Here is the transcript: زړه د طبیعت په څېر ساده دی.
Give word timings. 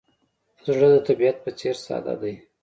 زړه 0.65 0.87
د 0.93 0.95
طبیعت 1.07 1.37
په 1.43 1.51
څېر 1.59 1.75
ساده 1.85 2.13
دی. 2.21 2.35